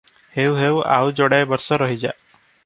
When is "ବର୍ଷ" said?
1.53-1.79